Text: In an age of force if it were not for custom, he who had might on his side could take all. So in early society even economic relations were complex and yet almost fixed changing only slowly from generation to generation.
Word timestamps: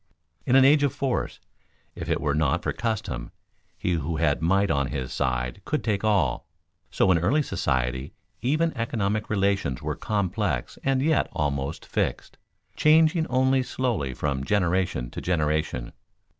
In 0.47 0.55
an 0.55 0.65
age 0.65 0.81
of 0.81 0.95
force 0.95 1.39
if 1.93 2.09
it 2.09 2.19
were 2.19 2.33
not 2.33 2.63
for 2.63 2.73
custom, 2.73 3.29
he 3.77 3.91
who 3.91 4.17
had 4.17 4.41
might 4.41 4.71
on 4.71 4.87
his 4.87 5.13
side 5.13 5.61
could 5.63 5.83
take 5.83 6.03
all. 6.03 6.47
So 6.89 7.11
in 7.11 7.19
early 7.19 7.43
society 7.43 8.11
even 8.41 8.75
economic 8.75 9.29
relations 9.29 9.79
were 9.79 9.95
complex 9.95 10.79
and 10.83 11.03
yet 11.03 11.29
almost 11.33 11.85
fixed 11.85 12.39
changing 12.75 13.27
only 13.27 13.61
slowly 13.61 14.15
from 14.15 14.43
generation 14.43 15.11
to 15.11 15.21
generation. 15.21 15.93